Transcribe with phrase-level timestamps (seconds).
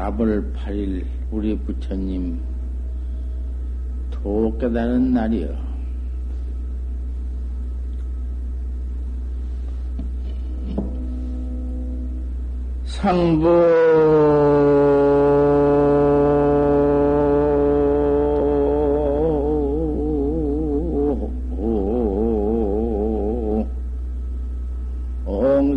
[0.00, 2.40] 4월 8일 우리 부처님
[4.10, 5.70] 도 깨달은 날이요.
[12.84, 13.48] 상보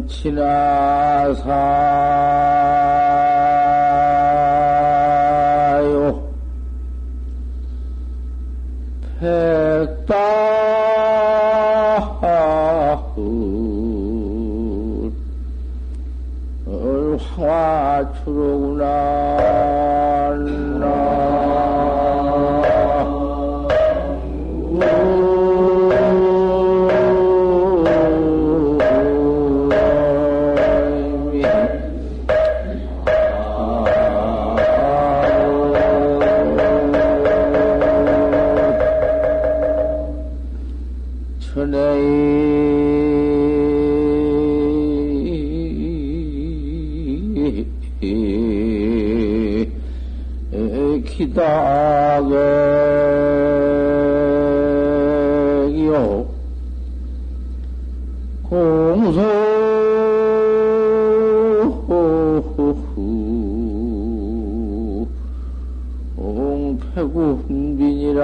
[0.08, 1.44] 지나사
[55.74, 56.26] 기다게요.
[58.44, 59.22] 공소
[66.16, 68.24] 옹패구 흥빈이라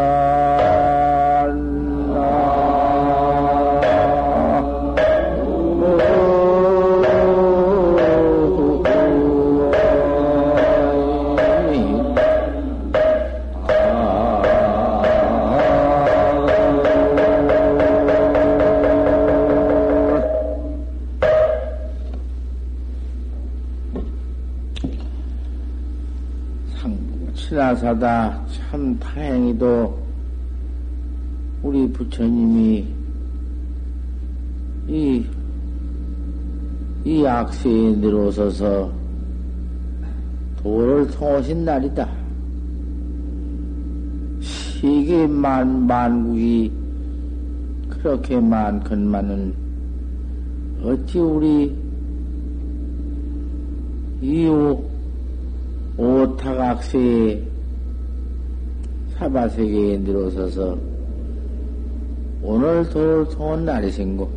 [27.89, 29.97] 친하사다 참 다행히도
[31.63, 32.85] 우리 부처님이
[34.87, 35.25] 이,
[37.05, 38.91] 이 악세에 들어서서
[40.61, 42.07] 도를 통하신 날이다.
[44.41, 46.71] 시계 만, 만국이
[47.89, 49.53] 그렇게 많건만은
[50.83, 51.75] 어찌 우리
[54.21, 54.89] 이 오
[55.99, 57.48] 오타각세에
[59.29, 60.77] 사바세계에 들어서서
[62.41, 64.29] 오늘 도를 통한 날이신고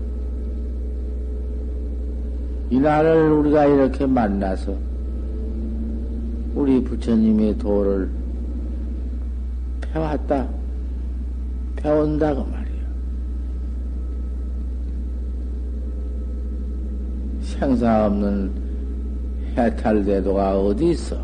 [2.70, 4.76] 이 날을 우리가 이렇게 만나서
[6.54, 8.10] 우리 부처님의 도를
[9.80, 10.46] 펴왔다
[11.76, 12.82] 펴온다고 말이야
[17.40, 18.50] 생사 없는
[19.56, 21.16] 해탈대도가 어디 있어?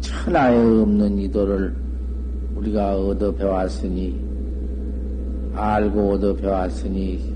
[0.00, 1.85] 천하에 없는 이 도를
[2.66, 4.20] 우리가 얻어 배웠으니,
[5.54, 7.32] 알고 얻어 배웠으니,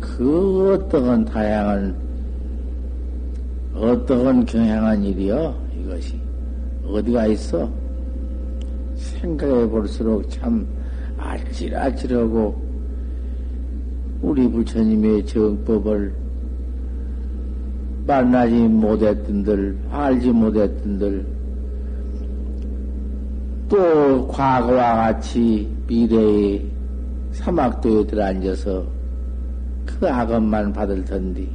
[0.00, 1.96] 그 어떠한 다양한,
[3.74, 6.20] 어떠한 경향한 일이여, 이것이.
[6.86, 7.70] 어디가 있어?
[8.96, 10.66] 생각해 볼수록 참
[11.16, 12.54] 아찔아찔하고,
[14.20, 16.12] 우리 부처님의 정법을
[18.06, 21.41] 만나지 못했던들, 알지 못했던들,
[23.72, 26.70] 또 과거와 같이 미래의
[27.32, 28.84] 사막도에 들어앉아서
[29.86, 31.50] 그 악업만 받을 텐디,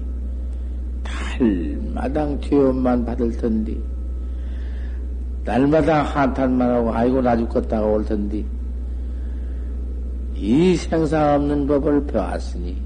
[1.04, 3.80] 달마당 죄업만 받을 텐디,
[5.44, 8.44] 날마다 한탄만 하고 아이고 나 죽겠다가 올 텐디,
[10.34, 12.82] 이 생사 없는 법을 배웠으니,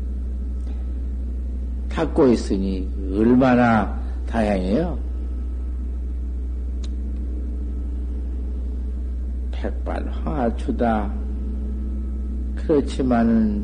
[1.88, 2.86] 닦고 있으니
[3.16, 5.11] 얼마나 다양해요.
[9.62, 11.14] 백발 화추다.
[12.56, 13.64] 그렇지만은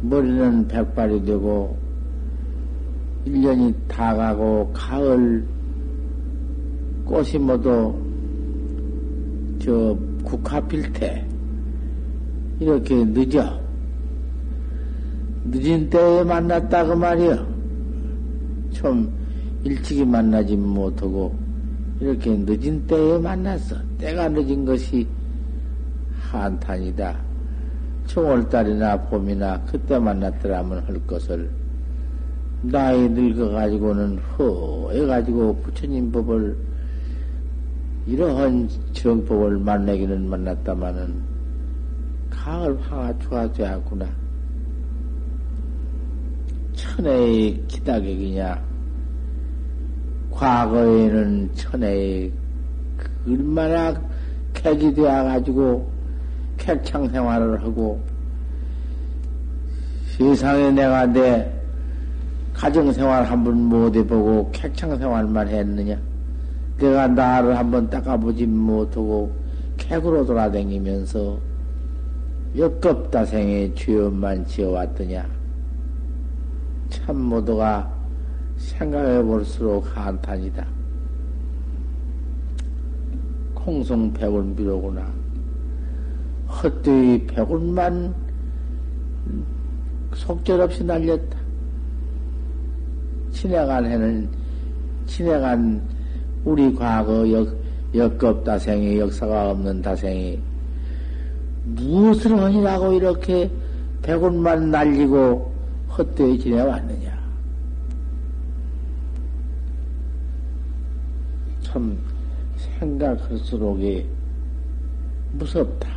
[0.00, 1.76] 머리는 백발이 되고
[3.26, 5.46] 1년이 다 가고 가을
[7.04, 7.94] 꽃이 모두
[9.58, 11.26] 저 국화 필 때
[12.58, 13.60] 이렇게 늦어.
[15.44, 17.46] 늦은 때에 만났다 그 말이여.
[18.70, 19.12] 좀
[19.62, 21.36] 일찍이 만나지 못하고
[22.00, 25.06] 이렇게 늦은 때에 만났어 때가 늦은 것이
[26.30, 27.16] 한탄이다.
[28.06, 31.50] 청월달이나 봄이나 그때 만났더라면 할 것을
[32.62, 36.56] 나이 늙어가지고는 허해가지고 부처님 법을
[38.06, 41.22] 이러한 정법을 만나기는 만났다마는
[42.30, 44.06] 가을 화가 좋아지 않구나.
[46.74, 48.64] 천혜의 기다객이냐?
[50.30, 52.32] 과거에는 천혜의
[53.26, 53.94] 얼마나
[54.54, 55.90] 객이 되어가지고
[56.56, 58.00] 객창 생활을 하고
[60.16, 61.52] 세상에 내가 내
[62.54, 65.98] 가정 생활 한 번 못 해보고 객창 생활만 했느냐?
[66.78, 69.30] 내가 나를 한번 닦아보지 못하고
[69.76, 71.38] 객으로 돌아다니면서
[72.56, 75.26] 역겁다 생의 죄업만 지어왔더냐?
[76.88, 77.92] 참 모두가
[78.56, 80.75] 생각해 볼수록 한탄이다.
[83.66, 85.12] 콩송 백운 비로구나.
[86.46, 88.14] 헛되이 백운만
[90.14, 91.36] 속절없이 날렸다.
[93.32, 94.28] 지나간 해는,
[95.06, 95.82] 지나간
[96.44, 97.56] 우리 과거 역,
[97.92, 100.40] 역급 다생의 역사가 없는 다생이
[101.64, 103.50] 무엇을 하니라고 이렇게
[104.00, 105.52] 백운만 날리고
[105.88, 107.18] 헛되이 지내왔느냐.
[111.62, 111.98] 참
[112.78, 114.06] 생각할수록이
[115.32, 115.88] 무섭다.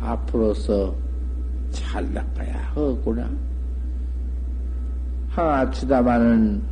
[0.00, 0.94] 앞으로서
[1.70, 3.30] 잘 나가야 하구나.
[5.30, 6.62] 하나치다마는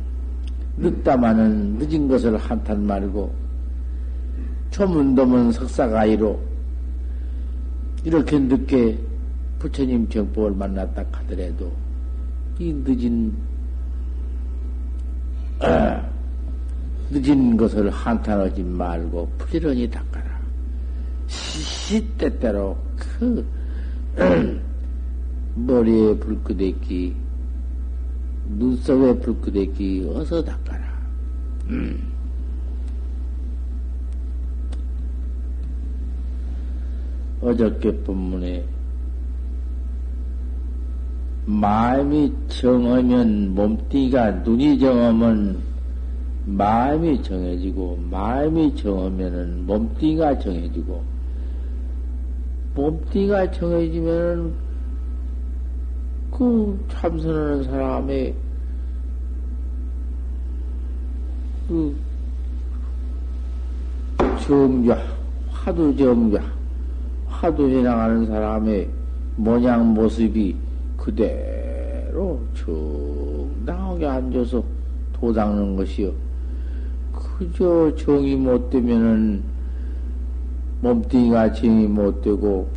[0.77, 3.33] 늦다마는 늦은 것을 한탄 말고
[4.71, 6.39] 조문도문 석사가이로
[8.03, 8.97] 이렇게 늦게
[9.59, 11.71] 부처님 정법을 만났다 하더라도
[12.59, 13.33] 이 늦은
[15.59, 16.09] 아,
[17.11, 20.39] 늦은 것을 한탄하지 말고 부지런히 닦아라.
[21.27, 23.45] 시시때때로 그
[25.55, 27.15] 머리에 불끄댔기
[28.57, 30.87] 눈썹에 불끄댔기 어서 닦아라.
[31.69, 32.09] 음.
[37.41, 38.65] 어저께 본문에
[41.45, 45.68] 마음이 정하면 몸띠가 눈이 정하면
[46.57, 51.03] 마음이 정해지고 마음이 정하면은 몸띠가 정해지고
[52.75, 54.53] 몸띠가 정해지면은
[56.31, 58.33] 그 참선하는 사람의
[61.67, 61.95] 그
[64.45, 64.97] 정좌
[65.51, 66.41] 화두 정좌
[67.27, 68.89] 화두 해나가는 사람의
[69.35, 70.55] 모양 모습이
[70.97, 74.63] 그대로 정당하게 앉아서
[75.13, 76.28] 도닦는 것이요.
[77.39, 79.41] 그저 정이 못 되면은
[80.81, 82.69] 몸뚱이가 정이 못 되고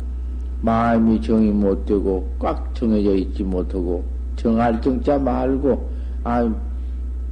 [0.61, 4.05] 마음이 정이 못 되고 꽉 정해져 있지 못하고
[4.37, 5.89] 정할 정자 말고
[6.23, 6.49] 아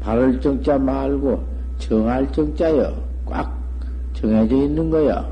[0.01, 1.41] 바를 정자 말고
[1.77, 2.93] 정할 정자여
[3.25, 3.57] 꽉
[4.13, 5.25] 정해져 있는 거야.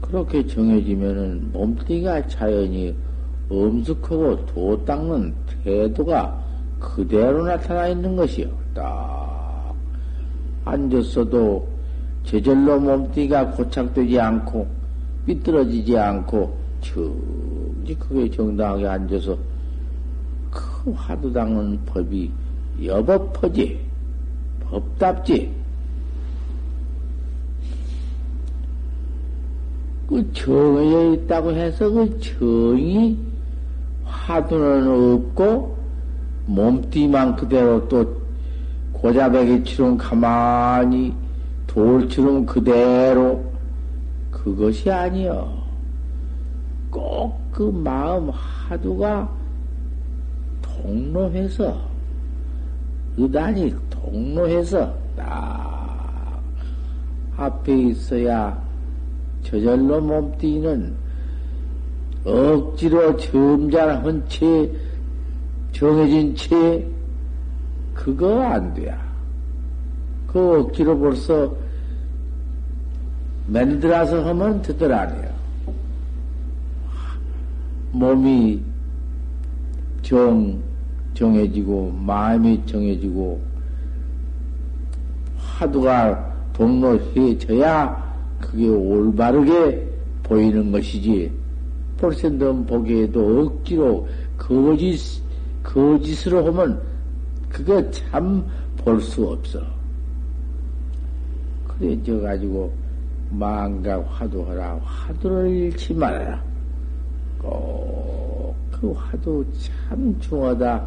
[0.00, 2.94] 그렇게 정해지면은 몸뚱이가 자연히
[3.50, 6.45] 엄숙하고 도 닦는 태도가
[6.78, 8.48] 그대로 나타나 있는 것이요.
[8.74, 9.74] 딱
[10.64, 11.66] 앉았어도
[12.24, 14.66] 제절로 몸뚱이가 고착되지 않고
[15.26, 19.36] 삐뚤어지지 않고 정직하게 정당하게 앉아서
[20.50, 22.30] 그 화두 닦는 법이
[22.82, 23.80] 여법퍼지
[24.60, 25.54] 법답지
[30.08, 33.18] 그 정해져 있다고 해서 그 정이
[34.04, 35.76] 화두는 없고
[36.46, 38.20] 몸띠만 그대로 또
[38.92, 41.14] 고자백이처럼 가만히
[41.66, 43.44] 돌처럼 그대로
[44.30, 45.66] 그것이 아니여.
[46.90, 49.26] 꼭 그 마음 하두가
[50.60, 51.80] 통로해서
[53.16, 56.38] 의단이 통로해서 딱
[57.34, 58.62] 앞에 있어야
[59.42, 60.94] 저절로 몸띠는
[62.26, 64.70] 억지로 점잖은 채
[65.76, 66.82] 정해진 채
[67.92, 68.98] 그거 안 돼야.
[70.26, 71.54] 그 억지로 벌써
[73.46, 75.30] 만들어서 하면 되들 아니에요.
[77.92, 78.62] 몸이
[80.00, 80.58] 정,
[81.12, 83.38] 정해지고, 마음이 정해지고,
[85.36, 89.86] 화두가 동로해져야 그게 올바르게
[90.22, 91.30] 보이는 것이지.
[91.98, 95.25] 볼센덤 보기에도 억지로 거짓,
[95.66, 96.80] 거짓으로 하면
[97.48, 99.60] 그거 참볼 수 없어.
[101.68, 102.72] 그래, 져 가지고,
[103.30, 104.80] 망각 화두하라.
[104.82, 106.42] 화두를 잃지 말아라.
[107.38, 108.26] 꼭
[108.80, 110.84] 그 화두 참 중하다.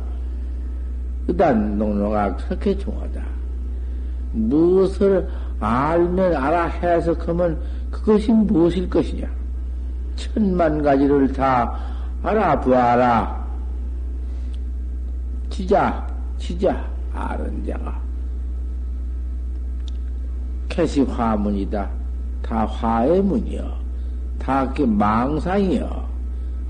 [1.27, 3.23] 그단 농로가 그렇게 중하다.
[4.31, 5.27] 무엇을
[5.59, 6.69] 알면 알아
[7.17, 7.59] 그러면
[7.91, 9.27] 그것이 무엇일 것이냐?
[10.15, 11.79] 천만 가지를 다
[12.23, 13.38] 알아보아라.
[15.59, 18.01] 지자, 지자, 아는 자가.
[20.69, 21.89] 캐시 화문이다.
[22.41, 23.77] 다 화의 문이여.
[24.39, 26.09] 다그 망상이여.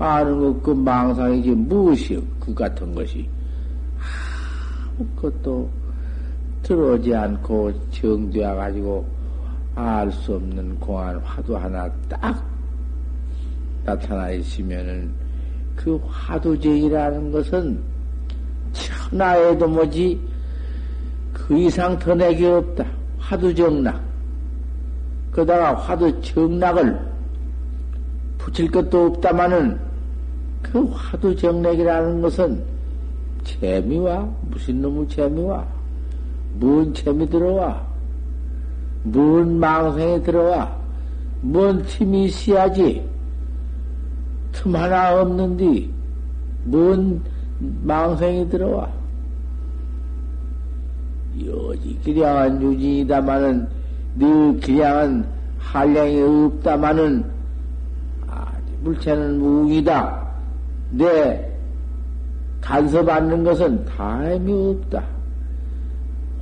[0.00, 2.20] 아는 것, 그 망상이지, 무엇이여.
[2.40, 3.28] 그 같은 것이.
[4.98, 5.70] 아무것도
[6.64, 9.06] 들어오지 않고 정되어 가지고
[9.76, 12.44] 알 수 없는 공안 화두 하나 딱
[13.84, 15.12] 나타나 있으면은
[15.76, 17.99] 그 화두쟁이라는 것은
[18.72, 20.20] 천하에도 뭐지
[21.32, 22.84] 그 이상 더 내게 없다.
[23.18, 24.00] 화두 정락.
[25.32, 26.98] 그다가 화두 정락을
[28.38, 29.78] 붙일 것도 없다마는
[30.62, 32.62] 그 화두 정락이라는 것은
[33.44, 35.66] 재미와 무슨 놈의 재미와
[36.54, 37.86] 뭔 재미 들어와
[39.02, 40.76] 뭔 망상에 들어와
[41.40, 43.08] 뭔 틈이 있어야지
[44.52, 45.88] 틈 하나 없는데
[46.64, 47.22] 뭔
[47.82, 48.88] 망상이 들어와
[51.44, 53.68] 여지 기량한 유진이다마는
[54.16, 55.26] 늘 기량한
[55.58, 57.24] 한량이 없다마는
[58.26, 60.28] 아직 물체는 무이다.
[60.90, 61.48] 내
[62.60, 65.04] 간섭받는 것은 다임이 없다.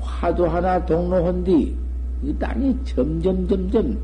[0.00, 1.76] 화도 하나 동로한뒤
[2.22, 3.98] 의단이 점점 점점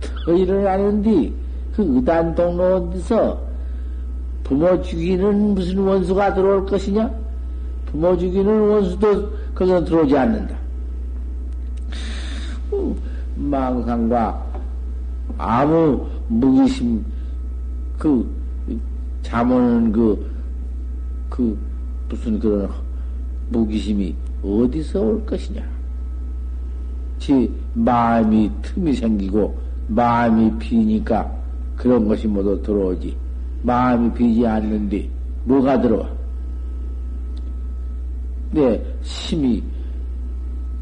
[0.00, 1.32] 더 일어나는디
[1.74, 3.47] 그 의단 동로에서
[4.48, 7.10] 부모 죽이는 무슨 원수가 들어올 것이냐?
[7.84, 10.56] 부모 죽이는 원수도 거기서 들어오지 않는다.
[13.36, 14.46] 망상과
[15.36, 17.04] 아무 무기심
[17.98, 18.26] 그
[19.22, 20.30] 잠오는 그,
[21.28, 21.58] 그
[22.08, 22.70] 무슨 그런
[23.50, 25.62] 무기심이 어디서 올 것이냐?
[27.18, 31.30] 지 마음이 틈이 생기고 마음이 비니까
[31.76, 33.27] 그런 것이 모두 들어오지.
[33.62, 35.08] 마음이 비지 않는데
[35.44, 36.08] 뭐가 들어와?
[38.50, 39.62] 내 심이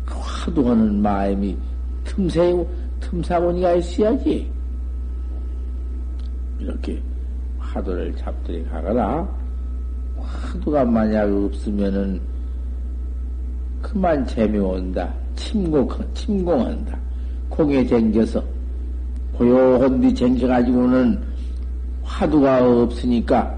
[0.06, 1.56] 화두하는 마음이
[2.04, 2.66] 틈새,
[3.00, 4.50] 틈사고니가 있어야지.
[6.58, 7.02] 이렇게
[7.58, 9.28] 화두를 잡들이 가거라.
[10.16, 12.20] 화두가 만약 없으면은
[13.82, 15.12] 그만 재미온다.
[15.34, 16.98] 침공, 침공한다.
[17.48, 18.42] 공에 쟁겨서
[19.32, 21.22] 고요한 뒤 쟁겨가지고는
[22.06, 23.54] 화두가 없으니까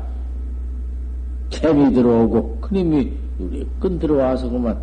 [1.51, 2.59] 재미 들어오고
[3.39, 4.77] 우리 끈 들어와서 그만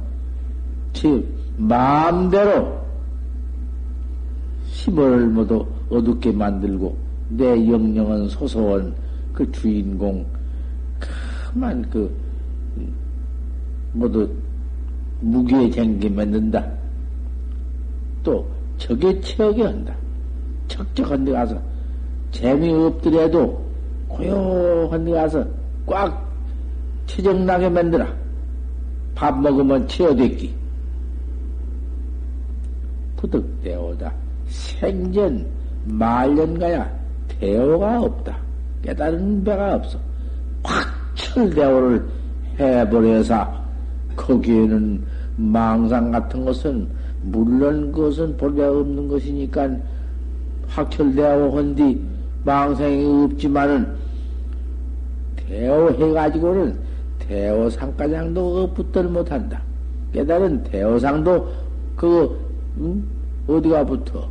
[0.94, 1.24] 제
[1.58, 2.80] 마음대로
[4.66, 6.98] 힘을 모두 어둡게 만들고
[7.30, 8.94] 내 영령은 소소한
[9.34, 10.26] 그 주인공
[11.52, 12.10] 그만 그
[13.92, 14.30] 모두
[15.22, 16.66] 무기에 쟁기 만든다.
[18.24, 19.96] 또 적에 채하게 한다.
[20.68, 21.60] 적적한 데 가서
[22.36, 23.66] 재미없더라도
[24.10, 25.46] 고요한 데 가서
[25.86, 26.26] 꽉
[27.08, 28.06] 체정나게 만들어.
[29.16, 30.54] 밥 먹으면 채어댔기.
[33.16, 34.14] 부득대오다.
[34.48, 35.46] 생전
[35.86, 36.92] 말년가야
[37.40, 38.38] 대오가 없다.
[38.84, 39.98] 깨달은 배가 없어.
[40.64, 42.06] 확철대오를
[42.60, 43.64] 해버려서
[44.16, 45.04] 거기에는
[45.38, 46.88] 망상 같은 것은
[47.24, 49.70] 물론 그것은 볼배 없는 것이니까
[50.68, 52.15] 확철대오 한뒤
[52.46, 53.96] 망상이 없지만은
[55.36, 56.80] 대오해가지고는
[57.20, 59.62] 대오상가장도 붙들 못한다.
[60.14, 61.52] 깨달은 대오상도
[61.96, 62.40] 그
[62.80, 63.04] 응?
[63.48, 64.30] 어디가 붙어?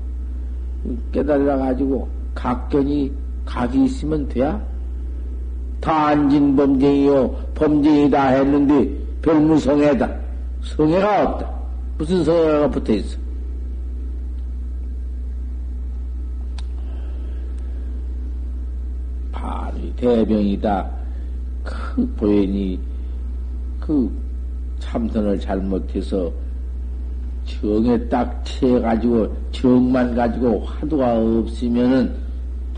[1.13, 3.13] 깨달아 가지고 각견이
[3.45, 4.63] 각이 있으면 돼야?
[5.81, 8.91] 단진 범죄이요 범죄이다 했는데
[9.23, 10.11] 별무성애다.
[10.63, 11.51] 성애가 없다.
[11.99, 13.19] 무슨 성애가 붙어 있어?
[20.05, 20.91] 대병이다.
[21.63, 22.79] 그 보현이
[23.81, 24.11] 그
[24.79, 26.31] 참선을 잘못해서
[27.47, 32.15] 정에 딱 채가지고 정만 가지고 화두가 없으면은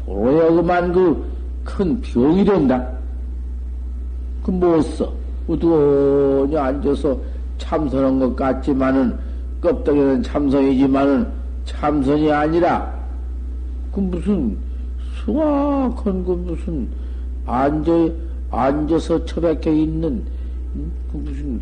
[0.04, 2.88] 도로야 그만 그 큰 병이 된다.
[4.42, 5.12] 그 못 써.
[5.48, 7.18] 우두니 앉아서
[7.58, 9.16] 참선한 것 같지만은
[9.60, 11.26] 껍데기는 참선이지만은
[11.64, 12.92] 참선이 아니라
[13.92, 14.56] 그 무슨
[15.14, 16.88] 수학한 그 무슨
[17.46, 17.92] 앉아
[18.50, 20.24] 앉아서 처박혀 있는
[21.10, 21.60] 그 무슨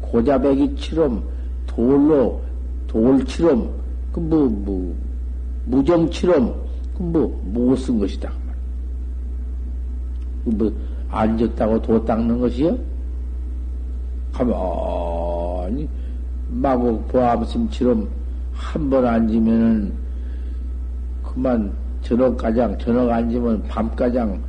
[0.00, 1.22] 고자배기처럼
[1.66, 2.40] 돌로
[2.86, 3.70] 돌처럼
[4.12, 4.94] 그뭐 뭐
[5.66, 6.54] 무정처럼
[6.96, 8.30] 그뭐 못 쓴 것이다.
[10.44, 10.72] 그뭐
[11.10, 12.78] 앉았다고 도 닦는 것이요?
[14.32, 15.88] 가만히
[16.48, 18.08] 마구 보암심처럼
[18.52, 19.92] 한 번 앉으면은
[21.22, 24.40] 그만 저녁 가장 저녁 앉으면 밤 가장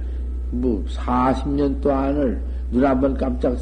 [0.51, 3.58] 뭐 40년 동안을 눈 한 번 깜짝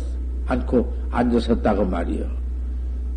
[0.47, 2.25] 않고 앉아섰다고 말이요.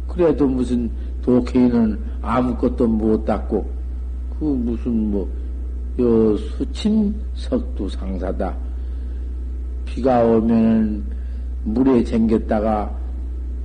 [0.09, 0.91] 그래도 무슨
[1.23, 3.69] 독해인은 아무것도 못 닦고,
[4.39, 5.29] 그 무슨 뭐,
[6.01, 8.57] 요 수침 석두 상사다.
[9.85, 11.03] 비가 오면
[11.65, 12.91] 물에 쟁겼다가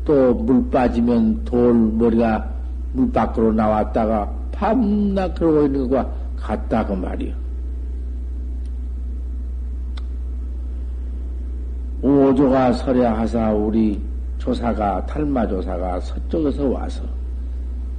[0.04, 2.50] 또 물 빠지면 돌 머리가
[2.92, 7.43] 물 밖으로 나왔다가 밤낮 그러고 있는 것과 같다고 말이요.
[12.04, 14.00] 오조가 설야하사 우리
[14.38, 17.02] 조사가 탈마 조사가 서쪽에서 와서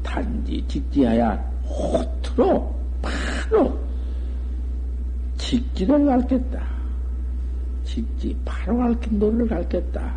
[0.02, 1.32] 단지 직지하야
[1.64, 3.78] 호트로 바로
[5.38, 6.62] 직지를 갈겠다.
[7.84, 10.14] 직지 바로 갈긴 도를 갈겠다.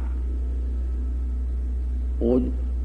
[2.20, 2.42] 오,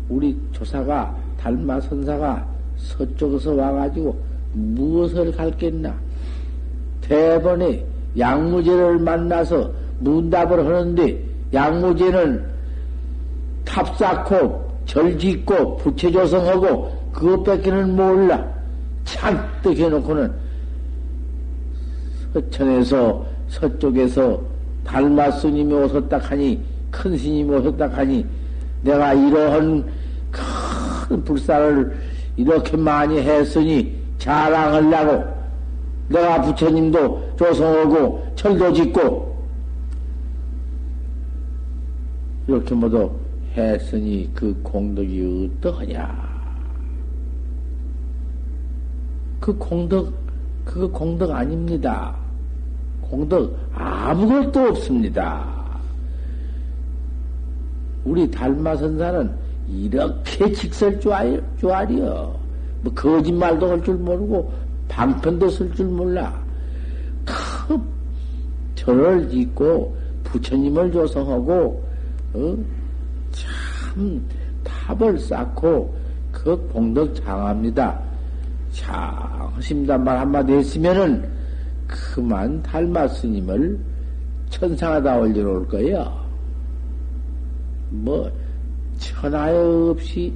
[0.08, 4.16] 우리 조사가 달마 선사가 서쪽에서 와가지고
[4.52, 5.98] 무엇을 갈겠나?
[7.00, 7.84] 대번에
[8.16, 11.18] 양무제를 만나서 문답을 하는데
[11.52, 12.44] 양무제는
[13.64, 18.52] 탑 쌓고 절 짓고 부처 조성하고 그것밖에는 몰라.
[19.04, 20.32] 잔뜩 해놓고는
[22.32, 24.40] 서천에서 서쪽에서
[24.84, 28.24] 달마 스님이 오셨다 하니 큰 스님이 오셨다 하니
[28.82, 29.84] 내가 이러한
[30.30, 31.94] 큰 불사를
[32.36, 35.24] 이렇게 많이 했으니 자랑하려고
[36.08, 39.31] 내가 부처님도 조성하고 철도 짓고
[42.56, 43.10] 이렇게 모두
[43.56, 46.32] 했으니 그 공덕이 어떠하냐?
[49.40, 50.12] 그 공덕,
[50.64, 52.14] 그거 공덕 아닙니다.
[53.00, 55.62] 공덕 아무것도 없습니다.
[58.04, 59.30] 우리 달마선사는
[59.68, 62.40] 이렇게 직설 쭈알이여.
[62.82, 64.52] 뭐 거짓말도 할 줄 모르고
[64.88, 66.40] 방편도 쓸 줄 몰라.
[67.24, 67.80] 큰
[68.74, 71.91] 절을 짓고 부처님을 조성하고
[72.34, 72.56] 어?
[73.32, 74.28] 참
[74.64, 75.94] 탑을 쌓고
[76.30, 78.00] 그 공덕 장합니다.
[78.72, 81.30] 장심단 말 한마디 했으면은
[81.86, 83.78] 그만 달마 스님을
[84.50, 86.20] 천상하다 올려놓을 거예요.
[87.90, 88.30] 뭐
[88.98, 90.32] 천하에 없이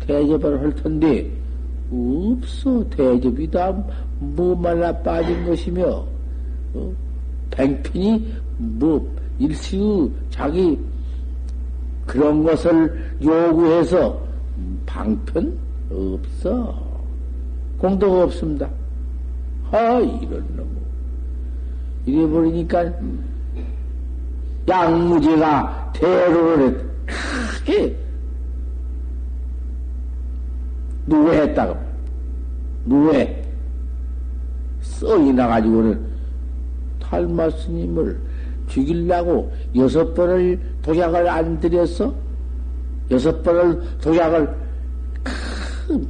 [0.00, 1.30] 대접을 할 텐데
[1.90, 3.72] 없어 대접이 다
[4.22, 6.06] 뭐 말라 빠진 것이며
[6.74, 6.92] 어?
[7.50, 10.78] 뱅핀이 뭐 일시의 자기
[12.12, 14.20] 그런 것을 요구해서
[14.84, 15.58] 방편
[15.90, 16.78] 없어.
[17.78, 18.68] 공덕 없습니다.
[19.70, 20.68] 아 이런 놈.
[22.04, 22.92] 이래 버리니까
[24.68, 27.96] 양무제가 대로를 크게
[31.06, 31.78] 누구했다고?
[32.84, 33.42] 누구해
[34.82, 36.06] 썩이 나가지고는
[37.00, 38.20] 탈마 스님을
[38.72, 42.12] 죽이려고 여섯 번을 독약을 안 들였어?
[43.10, 44.48] 여섯 번을 독약을
[45.22, 46.08] 큰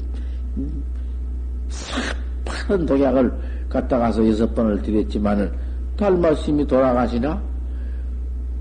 [2.44, 3.32] 파란 독약을
[3.68, 5.50] 갖다 가서 여섯 번을 들였지만은
[5.96, 7.42] 탈마 스님이 돌아가시나?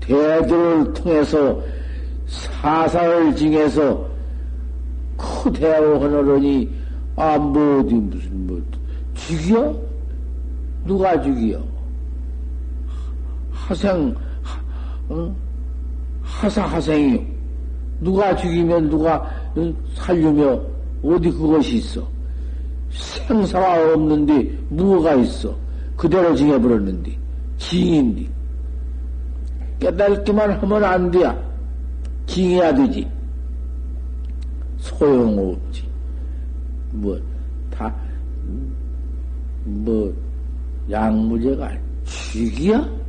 [0.00, 1.62] 대들을 통해서
[2.26, 4.10] 사사를 징해서
[5.16, 6.68] 그 대화하느니
[7.14, 8.60] 아뭐 어디 무슨 뭐
[9.14, 9.80] 죽여?
[10.84, 11.62] 누가 죽여?
[13.66, 14.60] 하생 하,
[15.14, 15.34] 어?
[16.22, 17.20] 하사하생이요.
[18.00, 19.30] 누가 죽이면 누가
[19.94, 20.60] 살려며
[21.04, 22.06] 어디 그것이 있어?
[22.90, 25.54] 생사가 없는데 무엇가 있어?
[25.96, 27.16] 그대로 징해버렸는데
[27.58, 28.28] 징인데
[29.82, 31.36] 깨달기만 하면 안 돼야.
[32.26, 33.08] 징해야 되지.
[34.78, 35.88] 소용없지.
[36.92, 37.18] 뭐,
[37.70, 37.92] 다,
[39.64, 40.12] 뭐,
[40.88, 41.72] 양무제가
[42.04, 43.01] 죽이야?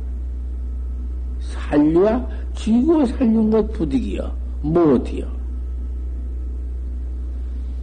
[1.68, 2.26] 살려야?
[2.54, 4.32] 죽이고 살린 것 부득이야.
[4.62, 5.26] 못이야.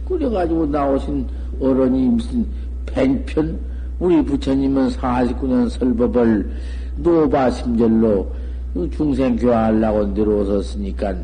[0.08, 1.26] 그래가지고 나오신
[1.60, 2.46] 어른이 무슨
[2.86, 3.58] 뱅편,
[3.98, 6.50] 우리 부처님은 49년 설법을
[6.96, 8.32] 노바심절로
[8.74, 11.14] 그 중생 교화하려고 내려오셨으니까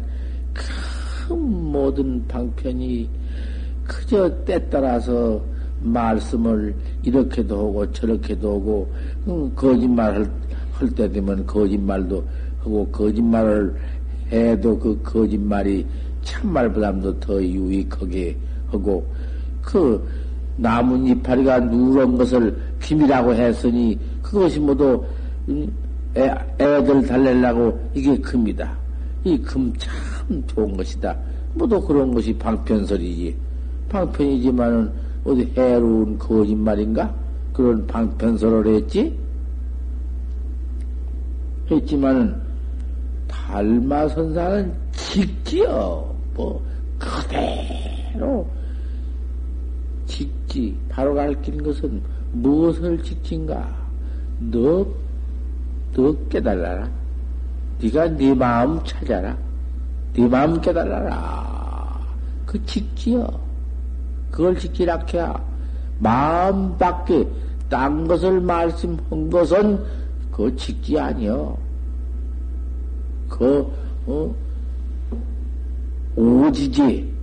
[0.52, 3.08] 큰 모든 방편이
[3.84, 5.40] 그저 때 따라서
[5.80, 8.92] 말씀을 이렇게도 하고 저렇게도 하고
[9.26, 10.30] 음, 거짓말 할,
[10.72, 12.24] 할 때 되면 거짓말도
[12.68, 13.74] 하고 거짓말을
[14.30, 15.86] 해도 그 거짓말이
[16.22, 18.36] 참말보다도 더 유익하게
[18.70, 19.06] 하고
[19.62, 20.06] 그
[20.56, 25.02] 나뭇 이파리가 누런 것을 비밀하고 했으니 그것이 모두
[25.48, 25.66] 음,
[26.16, 28.76] 애, 애들 달래려고 이게 금이다.
[29.24, 31.16] 이 금 참 좋은 것이다.
[31.54, 33.34] 모두 그런 것이 방편설이지.
[33.88, 34.90] 방편이지만은
[35.24, 37.14] 어디 해로운 거짓말인가?
[37.52, 39.18] 그런 방편설을 했지?
[41.70, 42.47] 했지만은
[43.48, 46.14] 달마선사는 직지요.
[46.34, 46.62] 뭐,
[46.98, 48.46] 그대로
[50.06, 50.76] 직지.
[50.90, 53.74] 바로 가르친 것은 무엇을 직진가?
[54.38, 54.86] 너,
[55.94, 56.90] 너 깨달아라.
[57.80, 59.36] 네가 네 마음 찾아라.
[60.12, 62.00] 네 마음 깨달아라.
[62.44, 63.26] 그 직지요.
[64.30, 65.34] 그걸 직지라 해야
[66.00, 67.26] 마음 밖에
[67.70, 69.82] 딴 것을 말씀한 것은
[70.30, 71.56] 그 직지 아니요.
[73.28, 73.70] 그,
[74.06, 74.34] 어,
[76.16, 77.18] 오지지.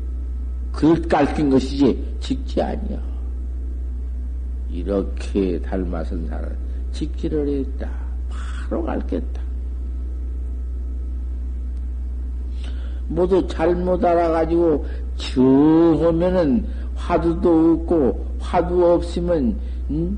[0.72, 3.00] 글 깔낀 것이지, 직지 아니요.
[4.70, 6.52] 이렇게 닮아선 사람
[6.92, 7.90] 직지를 했다.
[8.30, 9.42] 바로 갈겠다.
[13.08, 19.58] 모두 잘못 알아가지고, 정하면은 화두도 없고, 화두 없으면,
[19.92, 20.18] 음?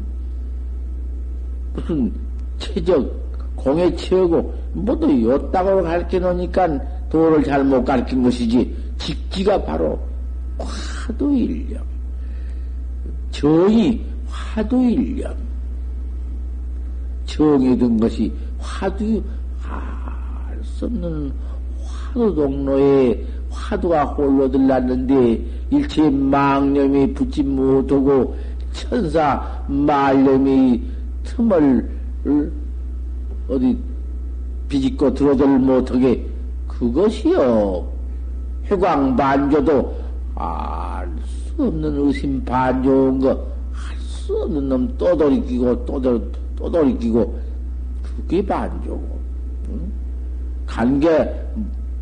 [1.73, 2.11] 무슨
[2.57, 3.26] 최적,
[3.57, 9.99] 공에 채우고, 모두 요땅으로 가르쳐 놓으니까 도를 잘못 가르친 것이지, 직지가 바로
[10.57, 11.83] 화두일념.
[13.31, 15.33] 정이 화두일념.
[17.25, 19.21] 정이 든 것이 화두,
[19.61, 21.31] 알 수 없는
[21.83, 28.35] 화두 동로에 화두가 홀로 들났는데 일체 망념이 붙지 못하고
[28.71, 30.81] 천사 말념이
[31.23, 31.89] 틈을
[33.49, 33.77] 어디
[34.69, 36.25] 비집고 들어들 못하게
[36.67, 37.87] 그것이요.
[38.69, 39.95] 회광 반조도
[40.35, 41.17] 알
[41.57, 43.29] 수 없는 의심 반조인 거,
[43.73, 47.39] 할수 없는 놈또 돌이키고, 또, 돌, 또 돌이키고,
[48.03, 49.19] 그게 반조고.
[49.69, 49.91] 응?
[50.67, 51.33] 간게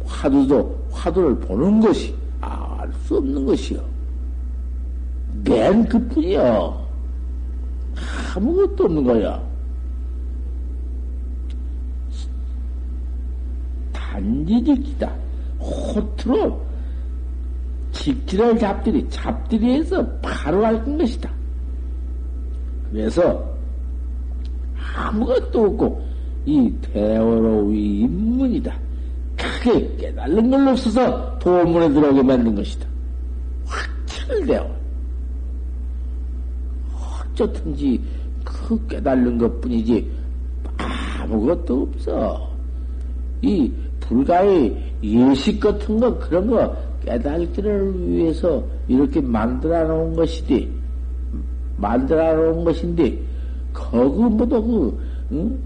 [0.04, 3.80] 화두도 화두를 보는 것이 알 수 없는 것이요.
[5.46, 6.86] 맨 그뿐이요.
[8.36, 9.42] 아무것도 없는 거야.
[14.22, 15.14] 직지다.
[15.60, 16.66] 호트로
[17.92, 21.32] 직지를 잡들이, 잡들이해서 바로 알 것이다.
[22.92, 23.56] 그래서
[24.96, 26.06] 아무것도 없고
[26.46, 28.78] 이 대어로의 인문이다.
[29.38, 32.88] 크게 깨달는 걸로 없어서 도문에 들어오게 만든 것이다.
[33.66, 34.76] 확철되어.
[37.34, 38.02] 어쩌든지
[38.44, 40.10] 그 깨달는 것 뿐이지
[40.78, 42.50] 아무것도 없어.
[43.42, 43.72] 이
[44.08, 50.72] 불가의 예식 같은 거, 그런 거 깨달기를 위해서 이렇게 만들어 놓은 것이지.
[51.78, 53.20] 만들어 놓은 것인데,
[53.74, 55.00] 거기 모두 그,
[55.32, 55.58] 응?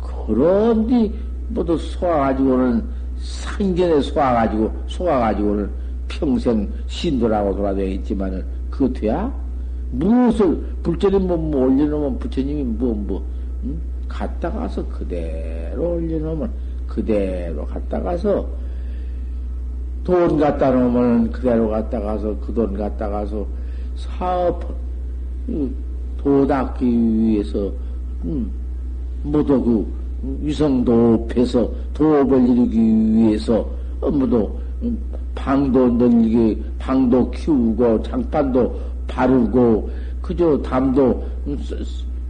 [0.00, 1.12] 그런 뒤
[1.48, 2.82] 모두 쏘아가지고는,
[3.18, 5.70] 상견에 쏘아가지고, 쏘아가지고는
[6.08, 9.32] 평생 신도라고 돌아다녀 있지만은, 그거 돼야?
[9.92, 13.24] 무엇을, 불전이 뭐, 뭐 올려놓으면 부처님이 뭐, 뭐,
[13.64, 13.78] 응?
[14.08, 16.50] 갔다 가서 그대로 올려놓으면,
[16.92, 18.46] 그대로 갔다 가서
[20.04, 23.46] 돈 갖다 놓으면 그대로 갔다 가서 그 돈 갖다 가서
[23.96, 24.62] 사업
[26.18, 27.72] 도 닦기 위해서
[28.24, 28.50] 음,
[29.22, 29.86] 모두 그
[30.42, 33.66] 위성도 패서 도업을 이루기 위해서
[34.00, 34.50] 모두
[35.34, 38.78] 방도 늘리게 방도 키우고 장판도
[39.08, 41.24] 바르고 그저 담도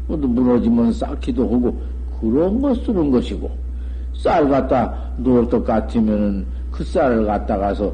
[0.06, 1.76] 모두 무너지면 쌓기도 하고
[2.20, 3.61] 그런 거 쓰는 것이고
[4.14, 7.92] 쌀 갖다 놓을 것 같으면은 그 쌀을 갖다 가서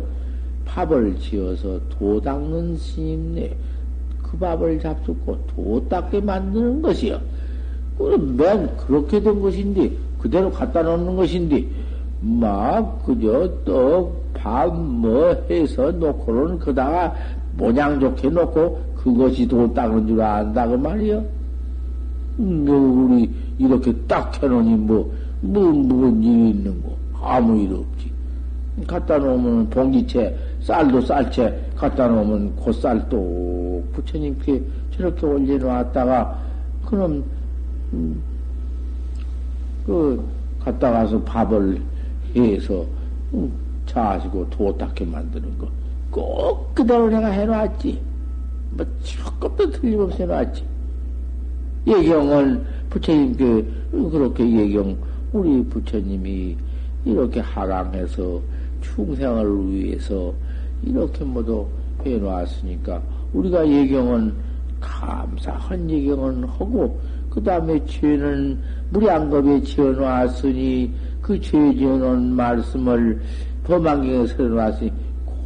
[0.64, 3.56] 밥을 지어서 도 닦는 스님네
[4.22, 7.18] 그 밥을 잡수고 도 닦게 만드는 것이요.
[7.98, 11.66] 맨 그렇게 된 것인데 그대로 갖다 놓는 것인데
[12.20, 17.14] 막 그저 떡밥 뭐 해서 놓고는 그다가
[17.56, 21.24] 모양 좋게 놓고 그것이 도 닦는 줄 안다 그 말이요.
[22.40, 26.96] 음, 우리 이렇게 딱 해놓으니 뭐 뭐, 무슨 일이 있는 거?
[27.20, 28.10] 아무 일 없지.
[28.86, 34.62] 갖다 놓으면 봉지채, 쌀도 쌀채 갖다 놓으면 곧쌀도 부처님께
[34.96, 36.38] 저렇게 올려놓았다가,
[36.84, 37.24] 그럼,
[37.92, 38.20] 음,
[39.86, 40.24] 그,
[40.60, 41.80] 갔다 가서 밥을
[42.36, 42.84] 해서,
[43.34, 43.50] 음,
[43.86, 45.68] 자시고 도닦게 만드는 거.
[46.10, 48.00] 꼭 그대로 내가 해놨지.
[48.70, 50.64] 뭐, 조금도 틀림없이 해놨지.
[51.86, 54.96] 예경을 부처님께 그렇게 예경
[55.32, 56.56] 우리 부처님이
[57.04, 58.40] 이렇게 하강해서
[58.80, 60.32] 충생을 위해서
[60.82, 61.66] 이렇게 모두
[62.04, 64.34] 해놓았으니까 우리가 예경은
[64.80, 68.58] 감사한 예경은 하고 그 다음에 죄는
[68.90, 73.20] 무량겁에 지어놓았으니 그 죄 지어놓은 말씀을
[73.64, 74.92] 범안경에 서놓았으니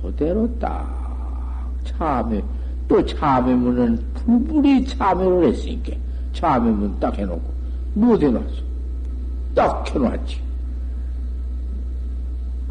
[0.03, 2.42] 그대로 딱 참회
[2.87, 5.92] 또 참회문은 불불이 참회를 했으니까
[6.33, 7.42] 참회문 딱 해놓고
[7.95, 8.71] 못 해놨어
[9.54, 10.40] 딱 켜놨지.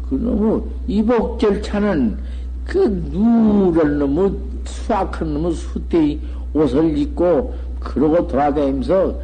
[0.08, 2.18] 그놈의 이복 절차는
[2.66, 2.78] 그
[3.10, 4.32] 누런 놈의
[4.64, 6.20] 수악한 놈의 수대의
[6.52, 9.20] 옷을 입고 그러고 돌아다니면서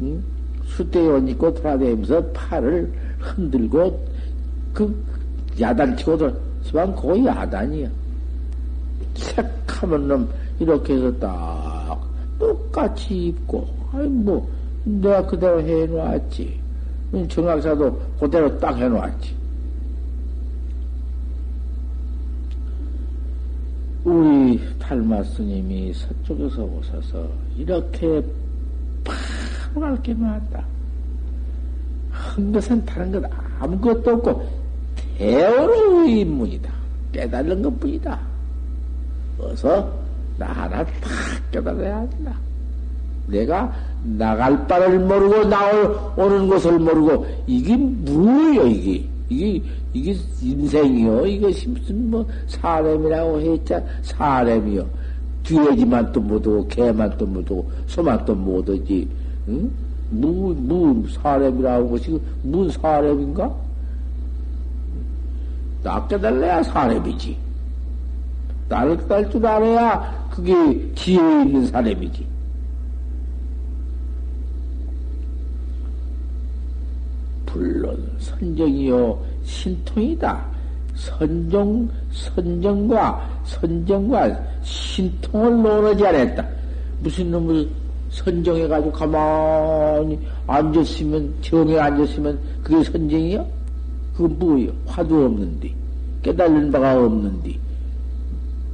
[0.00, 0.22] 응?
[0.64, 4.06] 수대의 옷 입고 돌아다니면서 팔을 흔들고
[4.72, 5.04] 그
[5.60, 6.32] 야단치고 돌아
[6.64, 7.88] 지만 그거 야단이야.
[9.14, 11.98] 색하면 놈 이렇게 해서 딱
[12.38, 14.48] 똑같이 입고 아이 뭐
[14.84, 16.65] 내가 그대로 해놓았지.
[17.28, 19.36] 정학사도 그대로 딱 해놓았지.
[24.04, 28.22] 우리 탈마 스님이 서쪽에서 오셔서 이렇게
[29.74, 30.64] 파랗게 나왔다.
[32.10, 34.48] 한 것은 다른 것 아무것도 없고
[35.18, 36.72] 대어의 인문이다.
[37.12, 38.20] 깨달은 것 뿐이다.
[39.38, 39.92] 어서
[40.38, 42.38] 나 하나 팍 깨달아야 한다.
[43.26, 43.74] 내가
[44.18, 52.10] 나갈 바를 모르고 나올 오는 것을 모르고 이게 뭐예요 이게 이게 이게 인생이요 이것이 무슨
[52.10, 54.86] 뭐 사람이라고 했자 사람이요
[55.42, 59.08] 뒤에지만 또 못하고 개만 또 못하고 소만 또 못하지
[59.48, 59.70] 응?
[60.10, 63.52] 무, 무 사람이라고 것이 무슨 사람인가?
[65.82, 67.36] 나 깨달래야 사람이지.
[68.68, 70.52] 나를 깨달을 줄 알아야 그게
[70.94, 72.26] 지혜 있는 사람이지.
[77.56, 80.44] 물론 선정이요 신통이다.
[80.94, 86.46] 선정 선정과 선정과 신통을 논하지 않았다.
[87.02, 87.68] 무슨 놈을
[88.10, 93.46] 선정해 가지고 가만히 앉았으면 정에 앉았으면 그게 선정이요?
[94.16, 94.72] 그건 뭐예요?
[94.86, 95.74] 화두 없는데
[96.22, 97.54] 깨달는 바가 없는데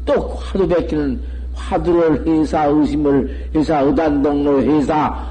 [0.04, 1.20] 또 화두 베끼는
[1.54, 5.28] 화두를 해사 의심을 해사 의단동로 해사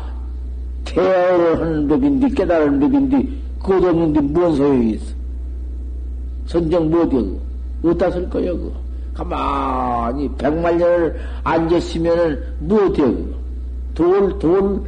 [0.86, 5.14] 태어를 하는 법인데 깨달은 법인데 그것 없는데 뭔 소용이 있어?
[6.48, 7.22] 선정 못이야,
[7.84, 8.72] 어디다 쓸 거야, 그거?
[9.14, 13.36] 가만히 백만 년을 앉았으면은 못해, 그거?
[13.94, 14.82] 돌, 돌,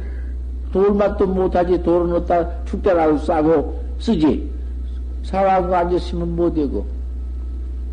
[0.72, 4.50] 돌맛도 못하지, 돌은 어디다 축대라도 싸고 쓰지.
[5.22, 6.86] 사람과 앉았으면 못되고.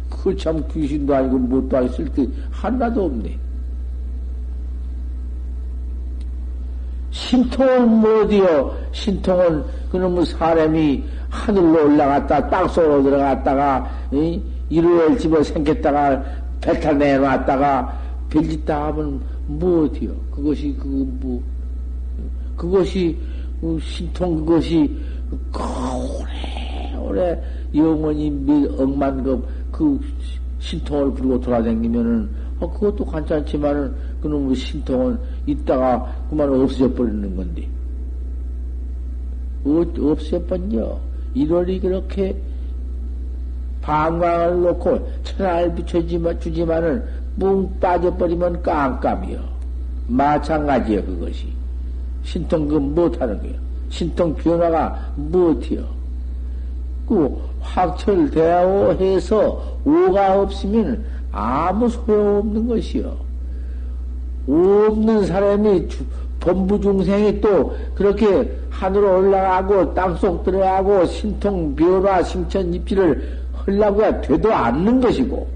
[0.10, 3.38] 그 참 귀신도 아니고 못도 아니고 쓸게 하나도 없네.
[7.12, 8.76] 신통은 못이요.
[8.91, 14.41] 신통은 그놈의 사람이 하늘로 올라갔다 땅속으로 들어갔다가 이?
[14.69, 16.23] 이루엘 집어 생겼다가
[16.62, 17.99] 배타 내놨다가
[18.30, 20.12] 빌짓다 하면 무엇이요?
[20.32, 21.43] 그것이 그뭐
[22.56, 23.17] 그것이
[23.60, 24.97] 그 신통 그것이
[25.43, 27.43] 오래 오래
[27.75, 29.23] 영원히 몇 억만
[29.71, 29.99] 그
[30.60, 37.81] 신통을 부르고 돌아다니면은 어, 그것도 괜찮지만은 그놈의 신통은 있다가 그만 없어져 버리는 건데 어,
[39.63, 41.00] 버려.
[41.36, 42.36] 1월이 그렇게
[43.82, 47.04] 방광을 놓고 천하를 비춰주지만 주지만은
[47.36, 49.39] 뭉 빠져버리면 깜깜이요.
[50.08, 51.47] 마찬가지요 그것이.
[52.24, 53.54] 신통 그 못하는 거요.
[53.89, 55.86] 신통 변화가 못해요.
[57.08, 63.15] 그 확철대오 해서 오가 없으면 아무 소용없는 것이요.
[64.47, 65.88] 없는 사람이
[66.39, 75.00] 범부 중생이 또 그렇게 하늘로 올라가고 땅속 들어가고 신통 변화 심천 입지를 하려고 되도 않는
[75.00, 75.48] 것이고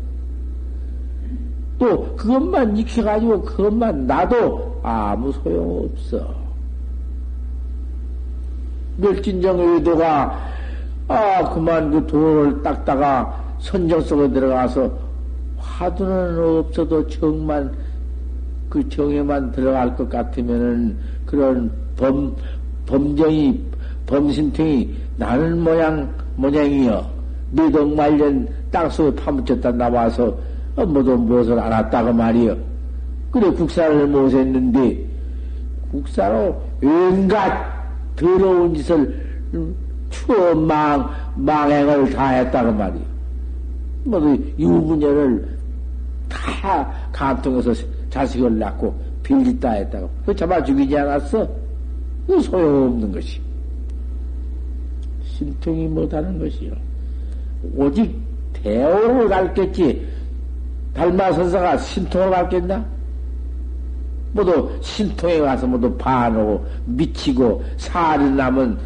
[1.79, 6.35] 또 그것만 익혀가지고 그것만 나도 아무 소용없어.
[8.97, 10.39] 멸진정 의도가
[11.07, 14.91] 아 그만 그 돌을 닦다가 선정 속에 들어가서
[15.57, 17.73] 화두는 없어도 정만
[18.69, 22.35] 그 정에만 들어갈 것 같으면은 그런 범
[22.85, 23.59] 범정이
[24.05, 27.09] 범신탱이 나는 모양 모양이여
[27.51, 30.35] 미덕 말년 땅속에 파묻혔다 나와서
[30.75, 32.57] 어, 모두 무엇을 알았다고 말이여
[33.31, 34.99] 그래 국사를 못했는데
[35.91, 37.73] 국사로 온갖
[38.15, 39.25] 더러운 짓을
[40.09, 43.03] 추망 망행을 다 했다고 말이여
[44.03, 45.55] 모두 유부녀를
[46.29, 47.73] 다 감통해서
[48.09, 48.93] 자식을 낳고
[49.23, 50.09] 빌리다 했다고.
[50.25, 51.47] 그 잡아 죽이지 않았어?
[52.27, 53.39] 그 소용없는 것이.
[55.23, 56.71] 신통이 못하는 것이요.
[57.75, 58.15] 오직
[58.53, 60.07] 대오를 갈겠지.
[60.93, 62.85] 달마선사가 신통을 갈겠나?
[64.31, 68.77] 모두 신통에 가서 모두 반하고 미치고 살이 나면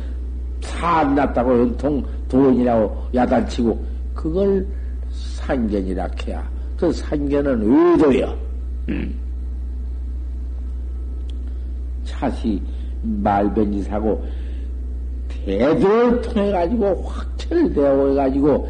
[0.62, 4.66] 살 났다고 연통 돈이라고 야단치고 그걸
[5.12, 6.48] 산견이라 해야
[6.78, 8.38] 그 산견은 의도여.
[8.90, 9.16] 음.
[12.06, 12.62] 차시
[13.02, 14.24] 말변지 사고
[15.28, 18.70] 대도를 통해 가지고 확 확철되어 가지고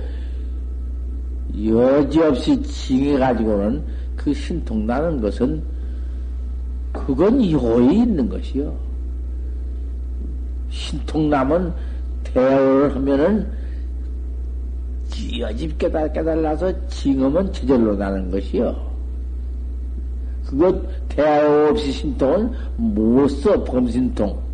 [1.65, 3.83] 여지없이 징해 가지고는
[4.15, 5.61] 그 신통 나는 것은
[6.93, 8.73] 그건 요에 있는 것이요.
[10.69, 11.73] 신통남은
[12.23, 13.51] 대화를 하면은
[15.09, 18.89] 지어집 깨달, 깨달라서 징험은 저절로 나는 것이요.
[20.45, 24.49] 그것 대화 없이 신통은 못 써, 범신통.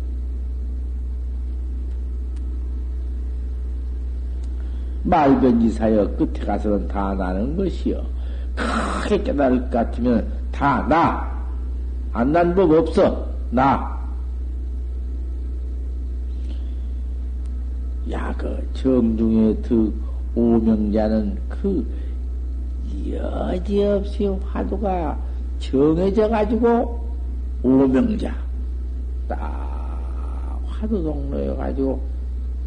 [5.04, 8.02] 말변지 사여 끝에 가서는 다 나는 것이요.
[8.56, 11.36] 크게 깨달을 것 같으면 다 나.
[12.12, 13.28] 안 난 법 없어.
[13.50, 13.94] 나.
[18.10, 19.92] 야, 그 정중의 득
[20.34, 21.86] 오명자는 그
[23.10, 25.18] 여지없이 화두가
[25.58, 27.00] 정해져 가지고
[27.62, 28.34] 오명자
[29.28, 32.00] 딱 화두 동로에 가지고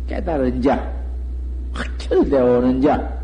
[0.08, 0.92] 깨달은 자
[1.74, 3.20] 확철되어 오는 자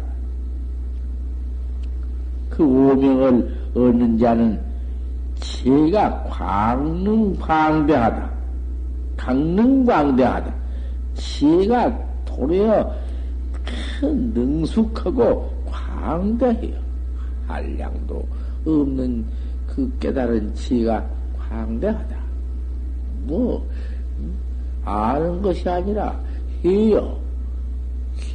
[2.55, 4.57] 그 오명을 얻는 자는
[5.35, 8.29] 제가 광능광대하다
[9.17, 10.53] 강능광대하다
[11.15, 12.95] 제가 도리어
[13.99, 16.77] 큰 능숙하고 광대해요.
[17.47, 18.25] 한량도
[18.65, 19.25] 없는
[19.75, 21.05] 그 깨달은 지가
[21.37, 22.17] 광대하다.
[23.23, 23.67] 뭐,
[24.85, 26.17] 아는 것이 아니라
[26.63, 27.17] 해요.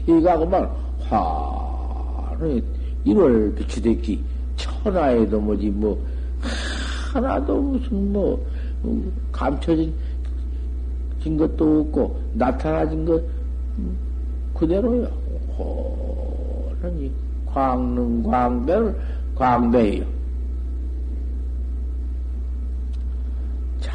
[0.07, 0.69] 해가 그만
[1.09, 2.63] 환히
[3.07, 4.23] 1월 비추댔기
[4.57, 5.99] 천하에도 뭐지 뭐
[7.13, 8.47] 하나도 무슨 뭐
[9.33, 9.95] 감춰진
[11.39, 13.23] 것도 없고 나타나진 것
[14.55, 15.07] 그대로요.
[15.57, 17.11] 호련히
[17.47, 19.01] 광능 광대를
[19.35, 20.20] 광대해요.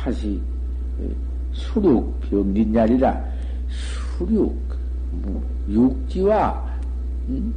[0.05, 0.39] 차시
[1.51, 3.23] 수륙 병진자리라
[4.17, 4.55] 수륙
[5.67, 6.63] 육지와
[7.27, 7.51] 음,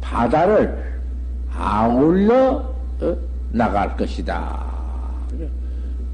[0.00, 1.00] 바다를
[1.50, 2.64] 아울러
[3.00, 3.16] 어,
[3.50, 4.70] 나갈 것이다.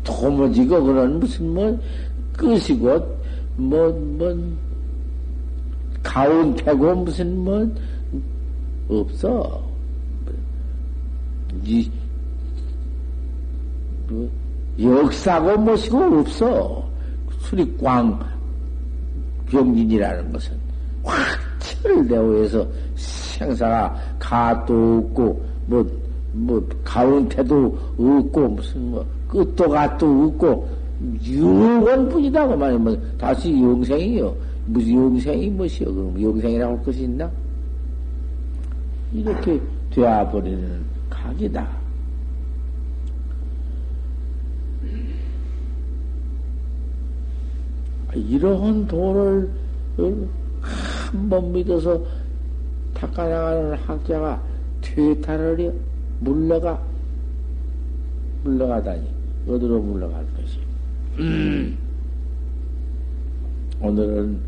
[0.02, 1.78] 도무지고 그런 무슨 뭐
[2.32, 3.18] 끝이고
[3.56, 4.56] 뭐, 뭐,
[6.02, 7.70] 가운데고 무슨 뭐,
[8.88, 9.62] 없어.
[11.64, 11.90] 이,
[14.08, 14.30] 뭐,
[14.80, 16.88] 역사고 무엇이고 없어.
[17.40, 18.18] 수리광
[19.46, 20.56] 병진이라는 것은
[21.02, 21.16] 확
[21.58, 25.86] 철대오에서 생사가 가도 없고, 뭐,
[26.32, 30.68] 뭐, 가운데도 없고, 무슨 뭐, 끝도 갓도 없고,
[31.22, 34.34] 유원뿐이다 그만이 뭐 다시 영생이요.
[34.66, 35.94] 무슨 영생이 무엇이요?
[35.94, 37.30] 그럼 영생이라고 할 것이 있나?
[39.12, 39.60] 이렇게
[39.90, 41.77] 되어버리는 각이다.
[48.18, 49.50] 이러한 도를
[51.10, 52.02] 한 번 믿어서
[52.94, 54.42] 닦아나가는 학자가
[54.82, 55.72] 퇴탈을
[56.20, 56.82] 물러가
[58.44, 59.08] 물러가다니
[59.48, 60.58] 어디로 물러갈 것이
[61.18, 61.78] 음.
[63.80, 64.38] 오늘은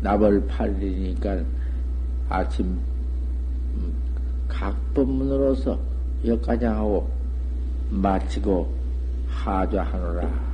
[0.00, 1.44] 나벌 8일이니까
[2.28, 2.66] 아침
[3.74, 3.92] 음,
[4.48, 5.78] 각법문으로서
[6.24, 7.08] 여기까지 하고
[7.90, 8.72] 마치고
[9.28, 10.49] 하좌하노라.